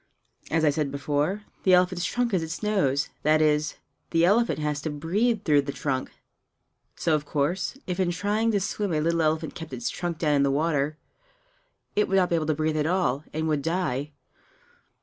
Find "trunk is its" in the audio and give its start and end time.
2.05-2.63